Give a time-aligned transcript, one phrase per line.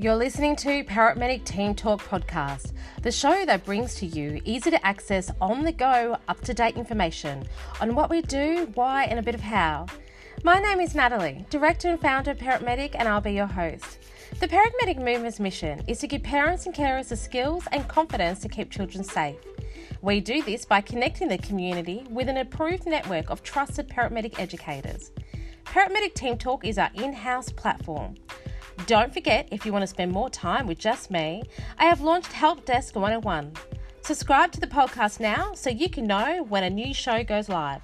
[0.00, 2.70] You're listening to Parentmedic Team Talk podcast,
[3.02, 6.76] the show that brings to you easy to access, on the go, up to date
[6.76, 7.42] information
[7.80, 9.86] on what we do, why, and a bit of how.
[10.44, 13.98] My name is Natalie, director and founder of Parentmedic, and I'll be your host.
[14.38, 18.48] The Parentmedic Movement's mission is to give parents and carers the skills and confidence to
[18.48, 19.34] keep children safe.
[20.00, 25.10] We do this by connecting the community with an approved network of trusted parentmedic educators.
[25.64, 28.14] Parentmedic Team Talk is our in house platform.
[28.86, 31.42] Don't forget, if you want to spend more time with just me,
[31.78, 33.52] I have launched Help Desk 101.
[34.02, 37.82] Subscribe to the podcast now so you can know when a new show goes live.